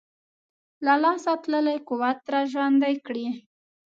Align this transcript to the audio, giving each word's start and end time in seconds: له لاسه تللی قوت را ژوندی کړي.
له 0.85 0.93
لاسه 1.03 1.31
تللی 1.43 1.77
قوت 1.87 2.19
را 2.31 2.41
ژوندی 2.51 2.95
کړي. 3.05 3.27